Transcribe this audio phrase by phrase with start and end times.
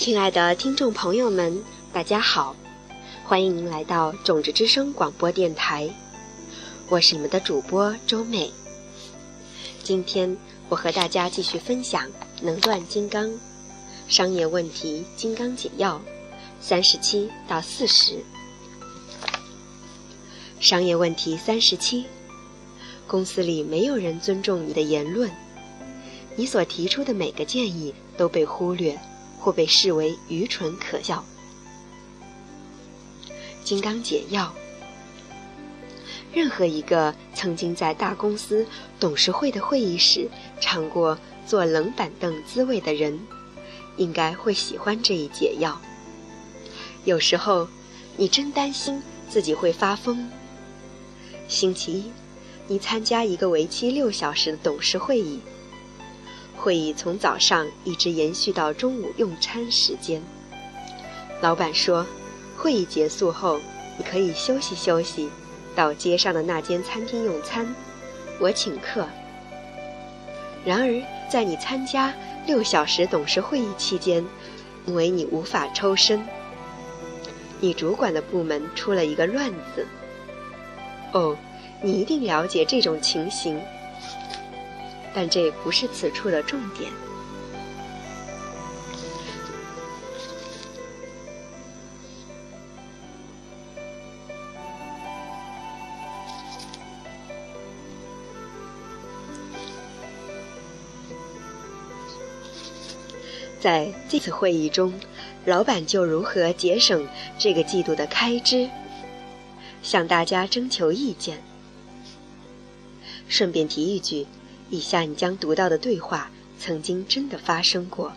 [0.00, 2.56] 亲爱的听众朋友们，大家好，
[3.22, 5.90] 欢迎您来到种子之声广播电台，
[6.88, 8.50] 我是你们的主播周美。
[9.82, 10.34] 今天
[10.70, 12.06] 我和大家继续分享
[12.40, 13.30] 《能断金刚
[14.08, 16.00] 商业问题金刚解药》
[16.62, 18.24] 三十七到四十。
[20.60, 22.06] 商业问题三十七：
[23.06, 25.30] 公司里没有人尊重你的言论，
[26.36, 28.98] 你所提出的每个建议都被忽略。
[29.40, 31.24] 或被视为愚蠢可笑。
[33.64, 34.54] 金刚解药。
[36.32, 38.64] 任何一个曾经在大公司
[39.00, 40.28] 董事会的会议室
[40.60, 43.18] 尝过坐冷板凳滋味的人，
[43.96, 45.80] 应该会喜欢这一解药。
[47.04, 47.66] 有时候，
[48.16, 50.30] 你真担心自己会发疯。
[51.48, 52.12] 星期一，
[52.68, 55.40] 你参加一个为期六小时的董事会议。
[56.60, 60.20] 会议从早上一直延续到中午用餐时间。
[61.40, 62.06] 老板说，
[62.54, 63.58] 会议结束后
[63.96, 65.30] 你可以休息休息，
[65.74, 67.74] 到街上的那间餐厅用餐，
[68.38, 69.08] 我请客。
[70.62, 72.12] 然而，在你参加
[72.46, 74.22] 六小时董事会议期间，
[74.84, 76.22] 因为你无法抽身，
[77.58, 79.86] 你主管的部门出了一个乱子。
[81.12, 81.34] 哦，
[81.82, 83.58] 你一定了解这种情形。
[85.14, 86.90] 但这不是此处的重点。
[103.60, 104.98] 在这次会议中，
[105.44, 107.06] 老板就如何节省
[107.38, 108.70] 这个季度的开支，
[109.82, 111.42] 向大家征求意见。
[113.28, 114.26] 顺便提一句。
[114.70, 118.12] 以下你将读到的对话曾经真的发生过。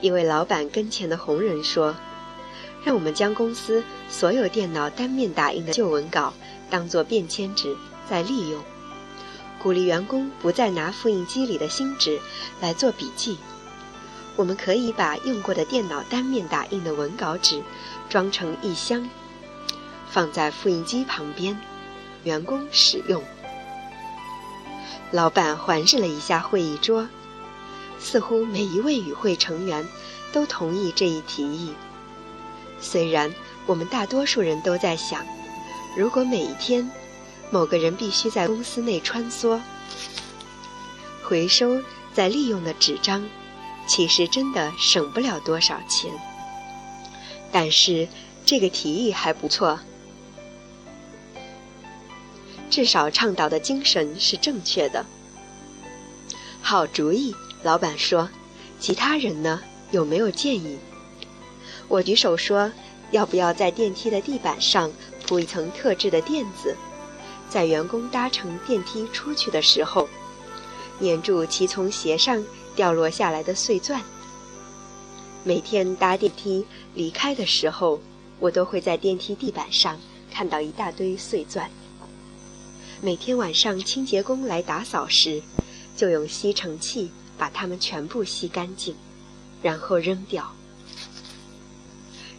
[0.00, 1.94] 一位老板跟前的红人说
[2.84, 6.32] ：“让我们将公司所有电脑单面打印的旧文稿
[6.68, 7.76] 当做便签纸
[8.08, 8.60] 再利用，
[9.62, 12.18] 鼓励员工不再拿复印机里的新纸
[12.60, 13.38] 来做笔记。
[14.36, 17.62] 我们可以把用过的电脑单面打印的文稿纸
[18.08, 19.06] 装成一箱，
[20.08, 21.60] 放在复印机旁边，
[22.24, 23.22] 员工使用。”
[25.12, 27.08] 老板环视了一下会议桌，
[27.98, 29.86] 似乎每一位与会成员
[30.32, 31.72] 都同意这一提议。
[32.80, 33.34] 虽然
[33.66, 35.26] 我们大多数人都在想，
[35.96, 36.88] 如果每一天
[37.50, 39.60] 某个人必须在公司内穿梭，
[41.24, 41.82] 回收
[42.14, 43.28] 再利用的纸张，
[43.88, 46.10] 其实真的省不了多少钱。
[47.50, 48.06] 但是
[48.46, 49.80] 这个提议还不错。
[52.70, 55.04] 至少倡导的精神是正确的。
[56.62, 58.30] 好主意，老板说。
[58.78, 59.60] 其他人呢？
[59.90, 60.78] 有没有建议？
[61.86, 62.72] 我举手说：
[63.10, 64.90] 要不要在电梯的地板上
[65.26, 66.74] 铺一层特制的垫子，
[67.50, 70.08] 在员工搭乘电梯出去的时候，
[71.02, 72.42] 粘住其从鞋上
[72.74, 74.00] 掉落下来的碎钻。
[75.44, 76.64] 每天搭电梯
[76.94, 78.00] 离开的时候，
[78.38, 79.98] 我都会在电梯地板上
[80.32, 81.70] 看到一大堆碎钻。
[83.02, 85.40] 每天晚上清洁工来打扫时，
[85.96, 88.94] 就用吸尘器把它们全部吸干净，
[89.62, 90.54] 然后扔掉。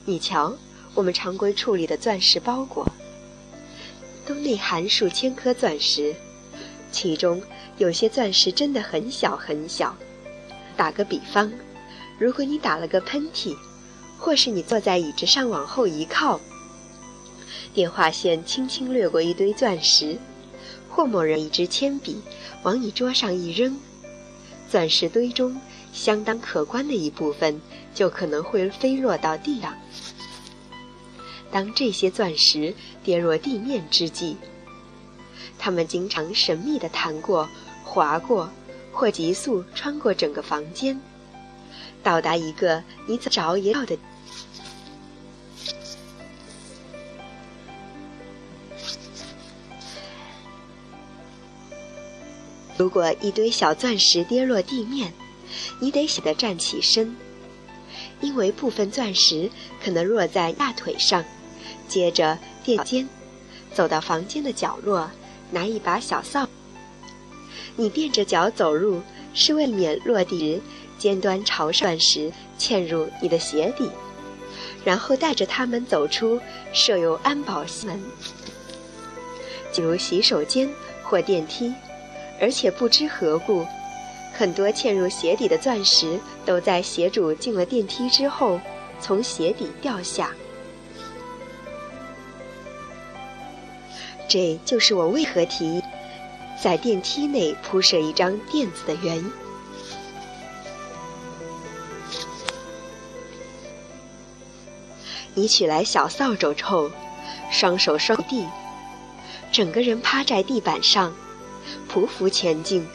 [0.06, 0.56] 你瞧，
[0.94, 2.88] 我们常规处理的钻石包裹，
[4.24, 6.16] 都内含数千颗钻石，
[6.92, 7.42] 其中
[7.80, 9.96] 有些钻石真的很小很小。
[10.78, 11.52] 打个比方，
[12.20, 13.58] 如果你打了个喷嚏，
[14.20, 16.40] 或是你坐在椅子上往后一靠，
[17.74, 20.20] 电话线轻轻掠过一堆钻石。
[20.92, 22.22] 或某人一支铅笔
[22.64, 23.80] 往你桌上一扔，
[24.70, 25.60] 钻石堆中
[25.94, 27.60] 相当可观的一部分
[27.96, 29.74] 就可能会飞落到地上。
[31.50, 34.36] 当这些钻石跌落地面之际，
[35.58, 37.50] 它们经常神秘地弹过、
[37.84, 38.50] 划过，
[38.92, 41.00] 或急速穿过整个房间，
[42.04, 43.98] 到达一个你找也到的。
[52.82, 55.14] 如果一堆小钻石跌落地面，
[55.80, 57.16] 你得醒得站起身，
[58.22, 59.52] 因为部分钻石
[59.86, 61.24] 可能落在大腿上。
[61.88, 63.08] 接着垫肩，
[63.72, 65.12] 走到房间的角落，
[65.52, 66.50] 拿一把小扫。
[67.76, 69.00] 你垫着脚走路，
[69.36, 70.62] 是为免落地时
[70.98, 73.92] 尖端朝上，钻石嵌入你的鞋底。
[74.84, 76.42] 然后带着它们走出
[76.74, 78.02] 设有安保门，
[79.72, 80.68] 进入洗手间
[81.04, 81.72] 或电梯。
[82.42, 83.66] 而且不知何故，
[84.34, 88.60] 很多嵌入鞋底的钻石都在鞋主进了电梯之后
[89.00, 90.32] 从鞋底掉下。
[94.28, 95.84] 这就是我为何提
[96.62, 99.32] 在电梯内铺设一张垫子的原因。
[105.34, 106.90] 你取来小扫帚后，
[107.52, 108.48] 双手双地，
[109.52, 111.14] 整个人趴在地板上，
[111.92, 112.86] 匍匐前进。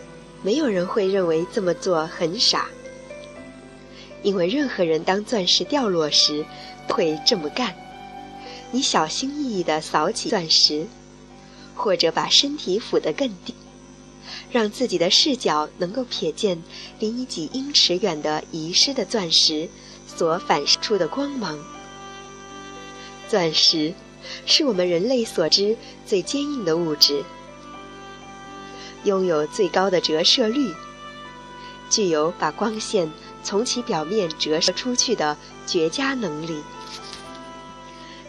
[0.43, 2.69] 没有人会认为这么做很傻，
[4.23, 6.45] 因为任何人当钻石掉落时
[6.89, 7.75] 会这么干。
[8.71, 10.87] 你小心翼翼地扫起钻石，
[11.75, 13.55] 或者把身体俯得更低，
[14.53, 16.63] 让自己的视角能够瞥见
[17.01, 19.69] 离你几英尺远的遗失的钻石
[20.07, 21.59] 所反射出的光芒。
[23.29, 23.95] 钻石
[24.45, 27.25] 是我们人类所知最坚硬的物质。
[29.05, 30.75] 拥有最高的折射率，
[31.89, 33.11] 具有把光线
[33.43, 36.63] 从其表面折射出去的绝佳能力。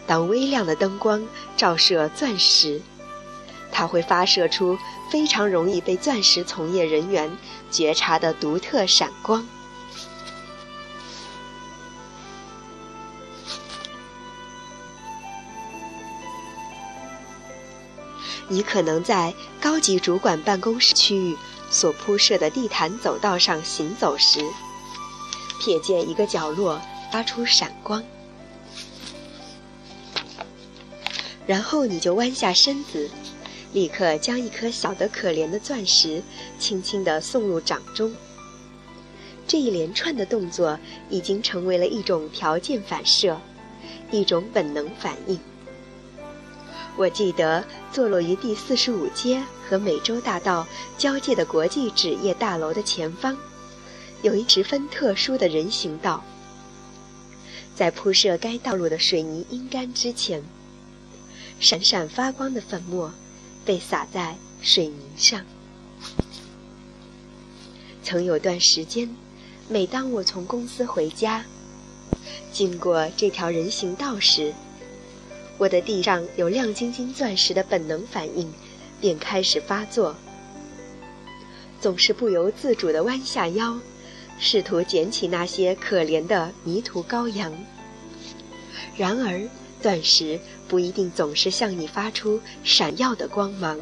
[0.06, 1.26] 当微亮的灯光
[1.56, 2.80] 照射钻石，
[3.70, 4.78] 它会发射出
[5.10, 7.36] 非常容易被钻石从业人员
[7.70, 9.46] 觉察的独特闪光。
[18.48, 21.36] 你可能在高级主管办公室区域
[21.70, 24.40] 所铺设的地毯走道上行走时，
[25.60, 26.80] 瞥见一个角落
[27.12, 28.02] 发出闪光，
[31.46, 33.10] 然后你就弯下身子，
[33.74, 36.22] 立刻将一颗小得可怜的钻石
[36.58, 38.14] 轻轻地送入掌中。
[39.46, 40.78] 这一连串的动作
[41.10, 43.38] 已经成为了一种条件反射，
[44.10, 45.38] 一种本能反应。
[46.98, 50.66] 我记得，坐落于第四十五街和美洲大道
[50.98, 53.36] 交界的国际纸业大楼的前方，
[54.22, 56.24] 有一十分特殊的人行道。
[57.76, 60.42] 在铺设该道路的水泥阴干之前，
[61.60, 63.12] 闪闪发光的粉末
[63.64, 65.40] 被洒在水泥上。
[68.02, 69.08] 曾有段时间，
[69.68, 71.44] 每当我从公司回家，
[72.52, 74.52] 经过这条人行道时，
[75.58, 78.48] 我的地上有亮晶晶钻石的本能反应，
[79.00, 80.14] 便开始发作，
[81.80, 83.76] 总是不由自主地弯下腰，
[84.38, 87.52] 试图捡起那些可怜的迷途羔羊。
[88.96, 89.48] 然而，
[89.82, 90.38] 钻石
[90.68, 93.80] 不一定总是向你发出闪耀的光芒，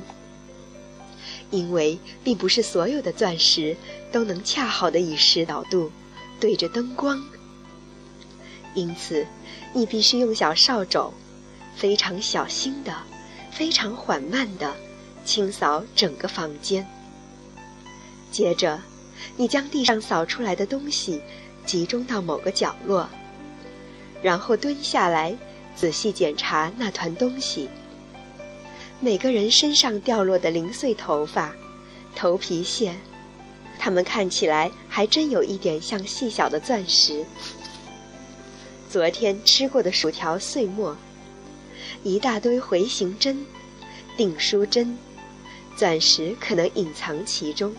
[1.50, 3.76] 因为并不是所有的钻石
[4.10, 5.92] 都能恰好的以十角度
[6.40, 7.22] 对着灯光，
[8.74, 9.26] 因此，
[9.74, 11.12] 你必须用小扫帚。
[11.76, 12.92] 非常小心的，
[13.52, 14.74] 非常缓慢的
[15.24, 16.86] 清扫整个房间。
[18.32, 18.80] 接着，
[19.36, 21.20] 你将地上扫出来的东西
[21.66, 23.08] 集中到某个角落，
[24.22, 25.36] 然后蹲下来
[25.74, 27.68] 仔细检查那团东西。
[28.98, 31.54] 每个人身上掉落的零碎头发、
[32.14, 32.94] 头皮屑，
[33.78, 37.24] 它们看起来还真有一点像细小的钻石。
[38.88, 40.96] 昨天吃过的薯条碎末。
[42.06, 43.44] 一大堆回形针、
[44.16, 44.96] 订书针，
[45.74, 47.74] 钻石可能隐藏其中。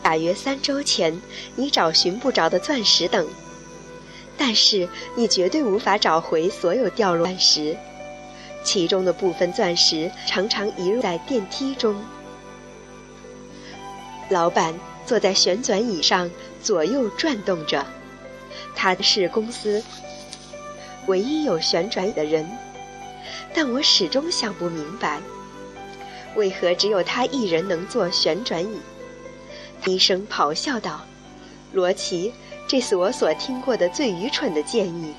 [0.00, 1.20] 大约三周前，
[1.56, 3.26] 你找寻不着的钻石等，
[4.38, 7.76] 但是你绝对无法找回所有掉落钻石，
[8.62, 12.00] 其中的部分钻石常常遗落在电梯中。
[14.28, 14.72] 老板
[15.04, 16.30] 坐在旋转椅上
[16.62, 17.84] 左右转动着，
[18.76, 19.82] 他是公司。
[21.06, 22.46] 唯一有旋转椅的人，
[23.54, 25.20] 但我始终想不明白，
[26.34, 28.80] 为何只有他一人能坐旋转椅。
[29.84, 31.04] 医生咆哮道
[31.72, 32.32] ：“罗奇，
[32.66, 35.14] 这是我所听过的最愚蠢的建议。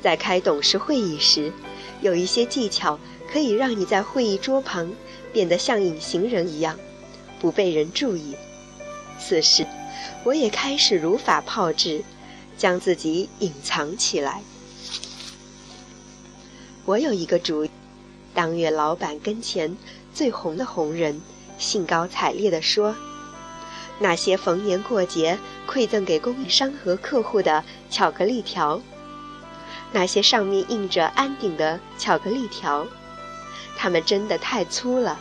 [0.00, 1.52] 在开董事会议时，
[2.00, 2.98] 有一些技巧
[3.32, 4.92] 可以让你在会议桌旁
[5.32, 6.78] 变得像隐形人一样，
[7.40, 8.36] 不被人注意。
[9.18, 9.66] 此时，
[10.22, 12.04] 我也开始如法炮制，
[12.56, 14.42] 将自己隐藏起来。”
[16.86, 17.70] 我有一个主意，
[18.34, 19.74] 当月老板跟前
[20.12, 21.18] 最红的红人，
[21.56, 22.94] 兴高采烈地说
[23.98, 28.82] ：“那些逢年过节馈赠给供应商和客户的巧克力条，
[29.92, 32.86] 那些上面印着安鼎的巧克力条，
[33.78, 35.18] 它们真的太粗了。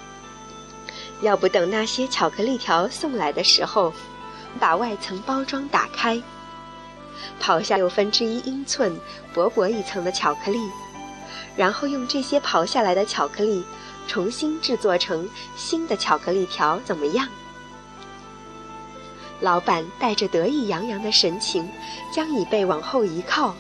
[1.22, 3.94] 要不等那些巧克力条送来的时候，
[4.60, 6.22] 把外层包装打开，
[7.42, 9.00] 刨下六分之一英寸
[9.34, 10.60] 薄薄一层的巧克力。”
[11.56, 13.64] 然后用这些刨下来的巧克力，
[14.08, 17.28] 重新制作成新的巧克力条，怎么样？
[19.40, 21.70] 老板带着得意洋洋的神情，
[22.14, 23.56] 将椅背往后一靠，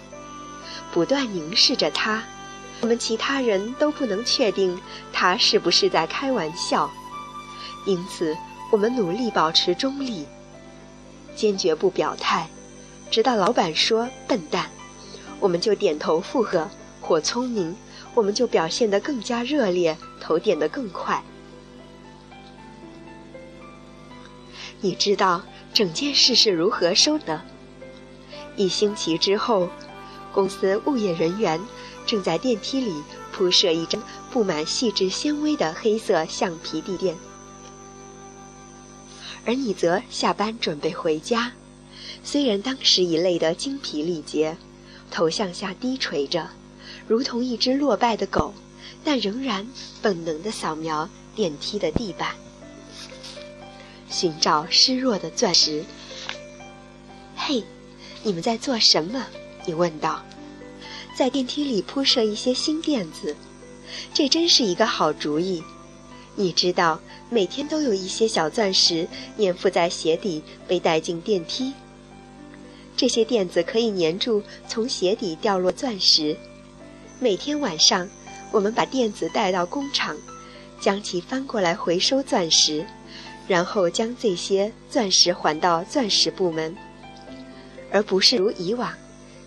[0.92, 2.24] 不断凝视着他。
[2.82, 4.78] 我们其他人都不能确定
[5.12, 6.90] 他是不是在开玩笑，
[7.86, 8.36] 因此
[8.72, 10.26] 我们努力保持中立，
[11.36, 12.48] 坚决不表态，
[13.12, 14.70] 直到老板说“笨蛋”，
[15.40, 16.68] 我们就点头附和；
[17.02, 17.76] 或聪明，
[18.13, 21.24] 我们就表现得更加热烈，头点得更快。
[24.82, 25.41] 你知道
[25.74, 27.41] 整件事是如何收的？
[28.55, 29.70] 一星期之后，
[30.32, 31.60] 公司物业人员。
[32.05, 33.01] 正在电梯里
[33.32, 37.15] 铺设一张布满细致纤维的黑色橡皮地垫，
[39.46, 41.53] 而你则下班准备回家。
[42.22, 44.58] 虽然当时已累得精疲力竭，
[45.10, 46.50] 头向下低垂着，
[47.07, 48.53] 如同一只落败的狗，
[49.03, 49.67] 但仍然
[50.01, 52.36] 本能地扫描电梯的地板，
[54.10, 55.83] 寻找失落的钻石。
[57.36, 57.63] 嘿，
[58.24, 59.25] 你们在做什么？
[59.65, 60.24] 你问道。
[61.15, 63.36] 在电梯里铺设一些新垫子，
[64.13, 65.62] 这真是一个好主意。
[66.36, 69.07] 你知道，每天都有一些小钻石
[69.38, 71.74] 粘附在鞋底，被带进电梯。
[72.98, 76.36] 这些垫子可以粘住从鞋底掉落钻石。
[77.24, 78.06] 每天晚上，
[78.51, 80.13] 我们把垫子带到工厂，
[80.82, 82.86] 将其翻过来回收钻石，
[83.48, 86.75] 然后将这些钻石还到钻石部门，
[87.94, 88.92] 而不是如以往。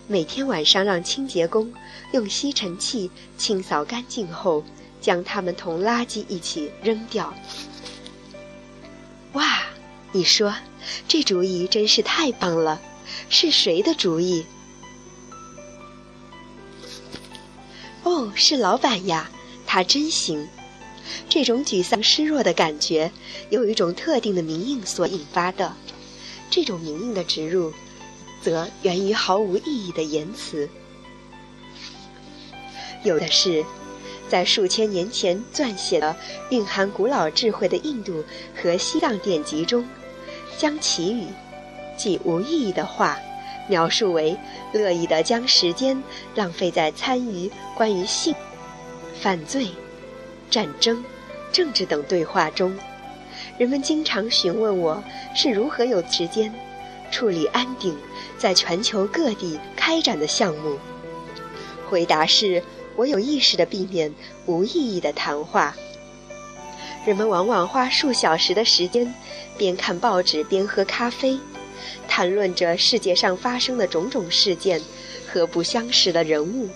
[0.07, 1.71] 每天晚上，让清洁工
[2.13, 4.63] 用吸尘器清扫干净后，
[4.99, 7.31] 将它们同垃圾一起扔掉。
[9.33, 9.61] 哇，
[10.11, 10.51] 你说
[11.07, 12.81] 这主意真是太棒了！
[13.29, 14.43] 是谁的主意？
[18.07, 19.29] 哦，是老板呀，
[19.65, 20.47] 他真行。
[21.27, 23.11] 这种沮丧、失落的感觉，
[23.49, 25.73] 有一种特定的名印所引发的。
[26.49, 27.73] 这种名印的植入。
[28.39, 30.69] 则源于毫无意义的言辞，
[33.03, 33.65] 有的是
[34.29, 36.15] 在数千年前撰写的
[36.51, 38.23] 蕴含古老智慧的印度
[38.55, 39.85] 和西藏典籍中，
[40.55, 41.25] 将祈语，
[41.97, 43.17] 即无意义的话，
[43.67, 44.37] 描述为
[44.73, 46.01] 乐意的将时间
[46.35, 48.33] 浪费在参与关于性、
[49.21, 49.67] 犯罪、
[50.49, 51.03] 战争、
[51.51, 52.75] 政治等对话中。
[53.57, 55.03] 人们经常询问我
[55.35, 56.53] 是如何有时间。
[57.09, 57.97] 处理安定
[58.37, 60.77] 在全球各地开展的项目。
[61.89, 62.61] 回答是：
[62.97, 64.13] 我有意识地避免
[64.45, 65.73] 无意义的谈话。
[67.05, 69.13] 人们往往花数小时的时间，
[69.57, 71.39] 边看报纸边喝咖啡，
[72.17, 74.81] 谈论着世界上发生的种种事件
[75.31, 76.67] 和不相识的人物，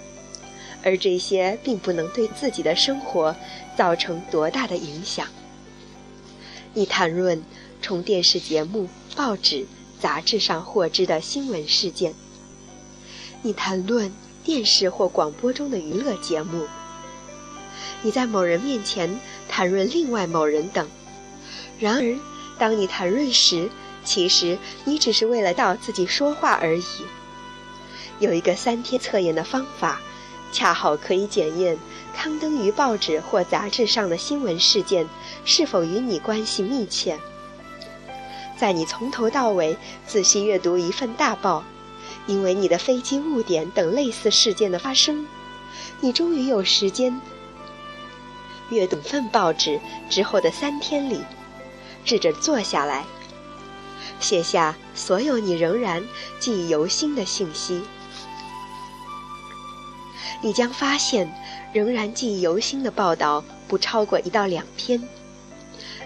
[0.84, 3.36] 而这些并不能对自己的生活
[3.76, 5.26] 造成多大的影响。
[6.76, 7.44] 你谈论
[7.82, 9.66] 从电视节目、报纸。
[10.00, 12.14] 杂志上获知的新闻事件，
[13.42, 14.12] 你谈论
[14.44, 16.66] 电视或广播中的娱乐节目，
[18.02, 20.88] 你在某人面前谈论另外某人等。
[21.80, 22.20] 然而，
[22.58, 23.70] 当你谈论时，
[24.04, 26.84] 其实你只是为了到自己说话而已。
[28.20, 30.00] 有一个三天测验的方法，
[30.52, 31.78] 恰好可以检验
[32.16, 35.08] 刊登于报纸或杂志上的新闻事件
[35.46, 37.18] 是否与你关系密切。
[38.58, 41.64] 在你从头到尾仔细阅读一份大报，
[42.28, 45.26] 因为你的飞机误点等类似事件的发生，
[46.00, 47.20] 你终于有时间
[48.70, 49.80] 阅读份报纸
[50.12, 51.22] 之后的三天里，
[52.06, 53.06] 试着坐下来，
[54.20, 56.04] 写下所有你仍然
[56.40, 57.82] 记忆犹新的信息。
[60.42, 61.32] 你将发现，
[61.72, 65.02] 仍然记忆犹新的报道不超过一到两篇。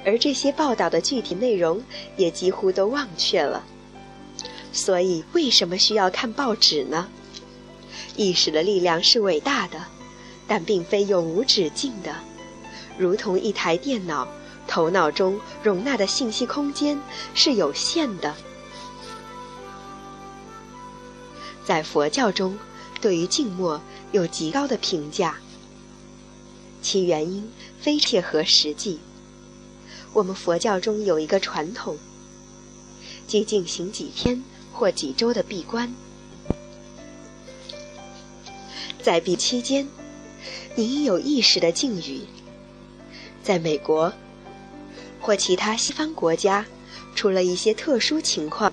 [0.06, 1.82] 而这些报道的具体内容
[2.16, 3.64] 也几乎都忘却了。
[4.72, 7.08] 所以，为什么需要看报纸呢？
[8.18, 9.84] 意识的力量是伟大的，
[10.48, 12.14] 但并非永无止境的。
[12.98, 14.28] 如同一台电脑，
[14.68, 17.00] 头脑中容纳的信息空间
[17.34, 18.36] 是有限的。
[21.64, 22.58] 在佛教中，
[23.02, 23.82] 对于静默
[24.12, 25.38] 有极高的评价，
[26.82, 29.00] 其原因非切合实际。
[30.14, 31.98] 我们佛教中有一个传统，
[33.28, 35.94] 即进行几天或几周的闭关。
[39.02, 39.88] 在闭期间，
[40.76, 42.22] 你有意识的静语。
[43.44, 44.14] 在美国
[45.25, 46.63] 或其他西方国家，
[47.15, 48.72] 除了一些特殊情况，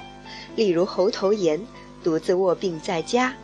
[0.55, 1.59] 例如喉头炎、
[2.05, 3.35] 独自卧病在家，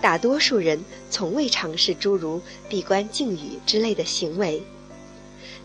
[0.00, 4.60] 大多数人从未尝试诸如闭关静语之类的行为。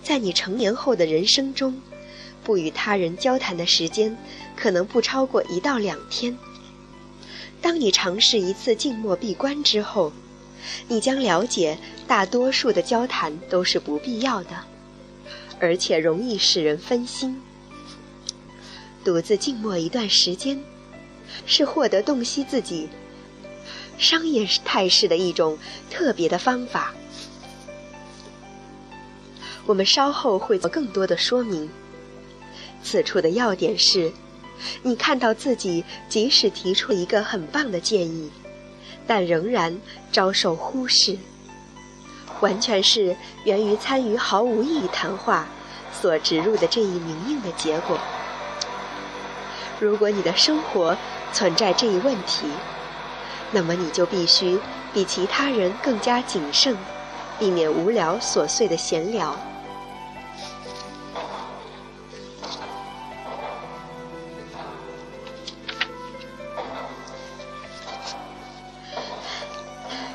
[0.04, 1.82] 在你成年后的人生中，
[2.44, 4.16] 不与他人交谈的时间
[4.56, 6.38] 可能不超过一到两天。
[7.64, 10.14] 当你尝试一次静默闭关之后，
[10.88, 14.52] 你将了解大多数的交谈都是不必要的，
[15.64, 17.42] 而且容易使人分心。
[19.02, 20.62] 独自静默一段时间，
[21.46, 22.90] 是获得洞悉自己
[23.98, 25.58] 商业态势的一种
[25.90, 26.94] 特别的方法。
[29.66, 31.70] 我们稍后会做更多的说明。
[32.84, 34.12] 此处的要点是。
[34.82, 38.30] 你看到自己即使提出一个很棒的建议，
[39.08, 39.78] 但仍然
[40.12, 41.18] 遭受忽视，
[42.42, 45.48] 完全是源于参与毫无意义谈话
[45.92, 47.98] 所植入的这一明硬的结果。
[49.80, 50.96] 如果你的生活
[51.32, 52.48] 存在这一问题，
[53.52, 54.60] 那么你就必须
[54.94, 56.76] 比其他人更加谨慎，
[57.40, 59.36] 避免无聊琐碎的闲聊。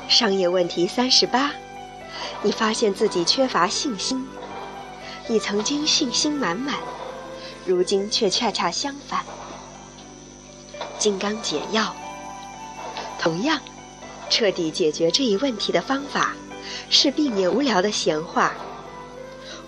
[0.07, 1.53] 商业问题三十八：
[2.41, 4.25] 你发现自己缺乏信心。
[5.27, 6.75] 你曾经信心满满，
[7.65, 9.23] 如今却恰恰相反。
[10.97, 11.95] 金刚解药。
[13.19, 13.59] 同样，
[14.29, 16.33] 彻底解决这一问题的方法
[16.89, 18.53] 是避免无聊的闲话。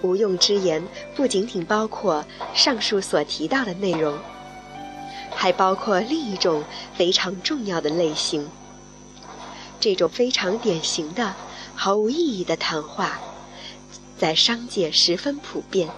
[0.01, 0.81] 无用之言
[1.15, 2.25] 不仅仅包括
[2.55, 4.17] 上述所提到的内容，
[5.35, 6.63] 还包括另一种
[6.95, 8.49] 非常重要的类型。
[9.79, 11.35] 这种非常典型的、
[11.83, 13.19] 毫无意义的谈话，
[14.15, 15.89] 在商界十分普遍。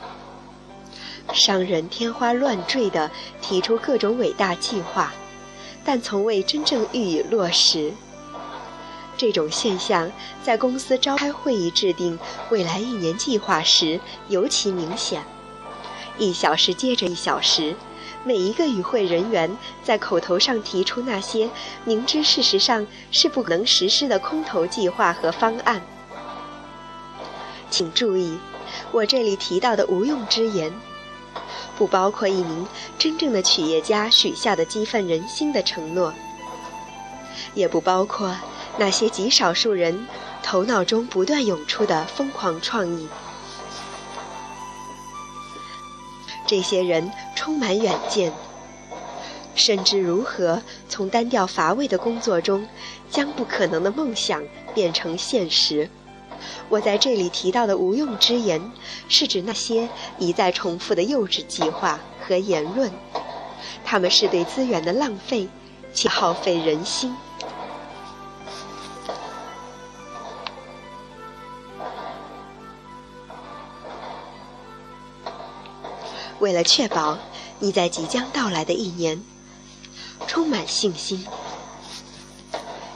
[1.33, 3.11] 商人天花乱坠地
[3.41, 5.11] 提出各种伟大计划，
[5.83, 7.91] 但从未真正予以落实。
[9.17, 10.09] 这种现象
[10.41, 12.17] 在公司召开会议、制定
[12.49, 13.99] 未来一年计划时
[14.29, 15.21] 尤其明显。
[16.17, 17.75] 一小时接着一小时。
[18.25, 21.49] 每一个与会人员在口头上提出那些
[21.83, 25.81] 明知事实上是不能实施的空头计划和方案。
[27.69, 28.37] 请注意，
[28.91, 30.71] 我这里提到的无用之言，
[31.77, 32.65] 不包括一名
[32.97, 36.13] 真正的企业家许下的激愤人心的承诺，
[37.53, 38.37] 也不包括
[38.77, 40.07] 那些极少数人
[40.41, 43.07] 头脑中不断涌出的疯狂创意。
[46.45, 47.11] 这些人
[47.43, 48.31] 充满远见，
[49.53, 52.65] 甚至如何从单调乏味的工作中
[53.09, 54.41] 将不可能的梦想
[54.73, 55.89] 变成现实。
[56.69, 58.71] 我在这里提到的无用之言，
[59.09, 62.89] 是指那些一再重复的幼稚计划和言论，
[63.83, 65.49] 他们是对资源的浪费，
[65.93, 67.13] 且耗费人心。
[76.39, 77.17] 为了确保
[77.63, 79.23] 你在即将到来的一年
[80.27, 81.25] 充满信心，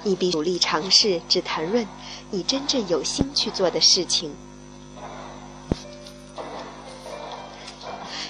[0.04, 1.88] 你必努力尝试只谈论
[2.32, 4.36] 你真正有心去做的事情，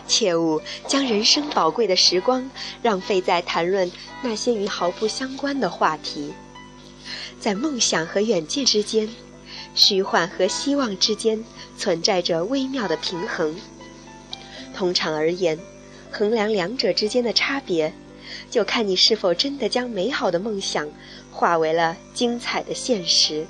[0.08, 2.47] 切勿将人生宝贵的时光
[2.84, 6.36] 浪费在谈论那些与毫不相关的话题。
[7.39, 9.10] 在梦想和远见之间，
[9.73, 11.43] 虚幻和希望之间
[11.80, 13.56] 存在着微妙的平衡。
[14.76, 15.60] 通常而言，
[16.17, 17.93] 衡量两者之间的差别，
[18.49, 20.89] 就看你是否真的将美好的梦想
[21.32, 23.45] 化为了精彩的现实。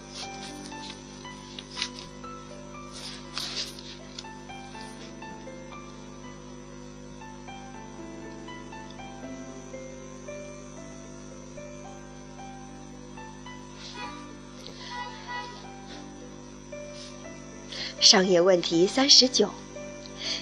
[18.01, 19.49] 商业问题三十九。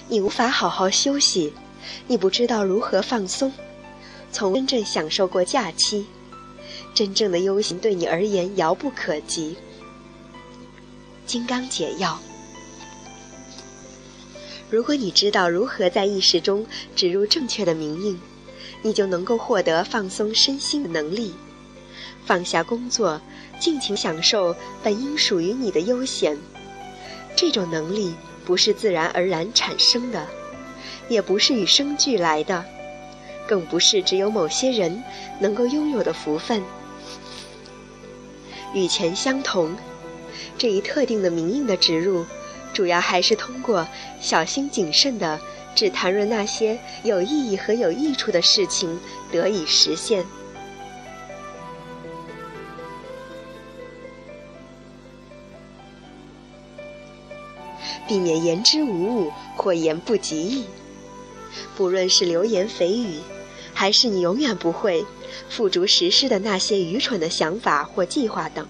[0.08, 1.52] 你无法好好休息，
[2.08, 3.52] 你不知道如何放松，
[4.30, 6.06] 从真正享受过假期，
[6.94, 9.56] 真正的悠闲对你而言遥不可及。
[11.26, 12.18] 金刚解药。
[14.70, 18.20] 如果你知道如何在意识中植入正确的名印，
[18.82, 21.34] 你就能够获得放松身心的能力，
[22.24, 23.20] 放下工作，
[23.58, 26.38] 尽情享受本应属于你的悠闲。
[27.34, 28.14] 这种能力。
[28.46, 30.24] 不是自然而然产生的，
[31.08, 32.64] 也不是与生俱来的，
[33.46, 35.02] 更不是只有某些人
[35.38, 36.62] 能够拥有的福分。
[38.74, 39.76] 与前相同，
[40.58, 42.26] 这一特定的名印的植入，
[42.72, 43.86] 主要还是通过
[44.20, 45.40] 小心谨慎的
[45.74, 48.98] 只谈论那些有意义和有益处的事情
[49.30, 50.24] 得以实现。
[58.08, 60.64] 避免言之无物或言不及义。
[61.76, 63.18] 不论是流言蜚语，
[63.74, 65.04] 还是你永远不会
[65.50, 68.66] 付诸实施的那些愚蠢的想法或计划等。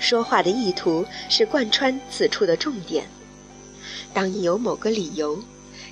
[0.00, 3.08] 说话的意图是贯穿此处的重点。
[4.12, 5.42] 当你有某个理由、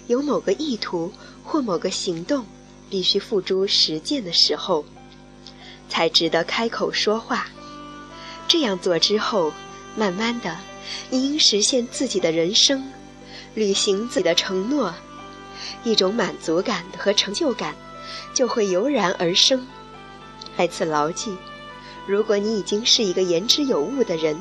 [0.08, 1.12] 有某个意图
[1.44, 2.44] 或某个行动
[2.90, 4.84] 必须付诸实践的时候，
[5.88, 7.46] 才值得开口说话。
[8.48, 9.52] 这样做之后，
[9.96, 10.58] 慢慢的，
[11.08, 12.84] 你应实现自己的人生，
[13.54, 14.92] 履行自己的承诺。
[15.84, 17.74] 一种满足感和成就感
[18.34, 19.66] 就会油然而生。
[20.56, 21.36] 再次牢记：
[22.06, 24.38] 如果你已经是一个言之有物的人，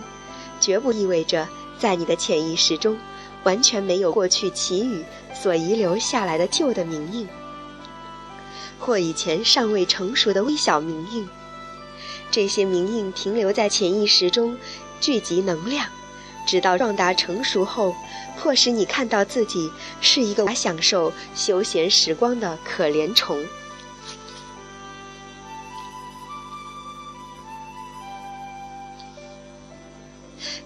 [0.59, 1.47] 绝不意味着
[1.79, 2.97] 在你的潜意识中
[3.43, 5.03] 完全没有过去奇语
[5.33, 7.27] 所遗留下来的旧的名印，
[8.79, 11.27] 或以前尚未成熟的微小名印。
[12.29, 14.57] 这些名印停留在潜意识中，
[14.99, 15.85] 聚集能量，
[16.51, 17.95] 直到壮大成熟后。
[18.37, 23.41] 迫使你看到自己是一个享受休闲时光的可怜虫。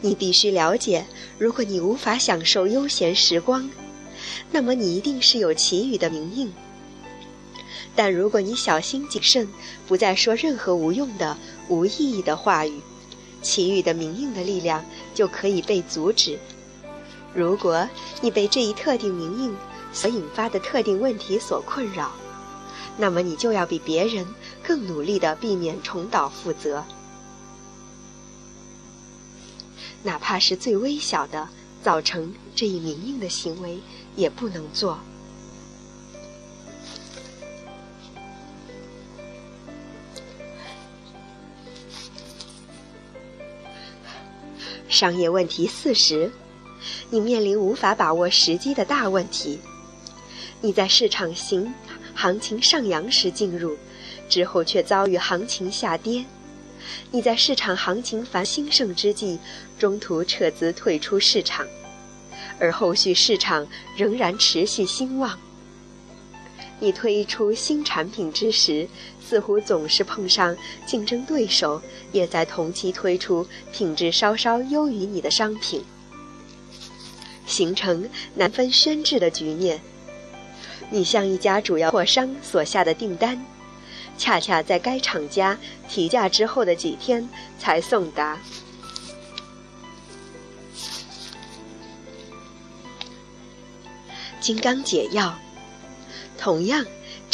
[0.01, 1.05] 你必须了解，
[1.37, 3.69] 如果你无法享受悠闲时光，
[4.51, 6.51] 那么你一定是有奇语的名印。
[7.95, 9.47] 但如果你小心谨慎，
[9.87, 12.81] 不再说任何无用的、无意义的话语，
[13.45, 16.39] 其余的明印的力量就可以被阻止。
[17.31, 17.87] 如果
[18.19, 19.55] 你被这一特定名印
[19.93, 22.11] 所引发的特定问题所困扰，
[22.97, 24.25] 那么你就要比别人
[24.63, 26.83] 更努力地避免重蹈覆辙，
[30.01, 31.47] 哪怕是最微小的
[31.83, 33.79] 造成这一名印的行为
[34.15, 34.99] 也不能做。
[44.95, 46.31] 商业问题四十。
[47.09, 49.59] 你面临无法把握时机的大问题。
[50.61, 51.73] 你在市场行
[52.13, 53.75] 行情上扬时进入，
[54.29, 56.23] 之后却遭遇行情下跌。
[57.11, 59.37] 你在市场行情繁兴盛之际，
[59.77, 61.67] 中途撤资退出市场，
[62.57, 65.37] 而后续市场仍然持续兴旺。
[66.79, 68.87] 你推出新产品之时，
[69.27, 75.83] 似乎总是碰上竞争对手也在同期推出品质稍稍优于你的商品。
[77.47, 79.81] 形成难分轩轾的局面。
[80.89, 83.43] 你向一家主要货商所下的订单，
[84.17, 85.57] 恰恰在该厂家
[85.89, 88.39] 提价之后的几天才送达。
[94.39, 95.35] 金刚解药，
[96.37, 96.85] 同样，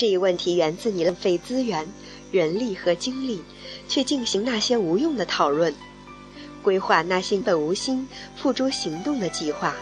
[0.01, 1.87] 这一问题源自你浪费资源、
[2.31, 3.43] 人力和精力，
[3.87, 5.75] 去进行那些无用的讨论，
[6.63, 9.75] 规划那些本无心付诸行动的计划。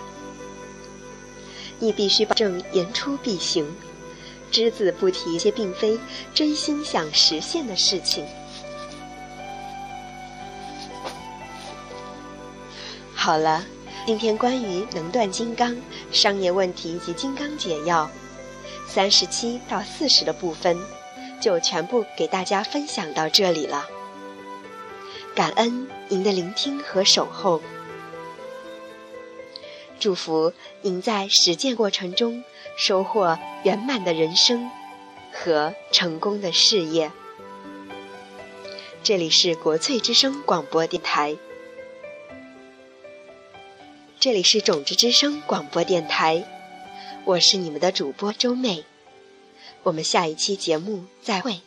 [1.79, 3.65] 你必须保证言出必行，
[4.51, 5.97] 只字不提一些并非
[6.33, 8.25] 真心想实现的事情。
[13.15, 13.65] 好了，
[14.05, 15.73] 今天关于能断金刚、
[16.11, 18.11] 商业问题及金刚解药
[18.91, 20.75] 三十七到四十的部分，
[21.39, 23.87] 就全部给大家分享到这里了。
[25.35, 27.61] 感恩您的聆听和守候。
[29.99, 32.43] 祝福您在实践过程中
[32.77, 34.71] 收获圆满的人生
[35.31, 37.11] 和成功的事业。
[39.03, 41.37] 这里是国粹之声广播电台，
[44.19, 46.43] 这里是种子之声广播电台，
[47.29, 48.85] 我是你们的主播周妹，
[49.83, 51.59] 我们下一期节目再会。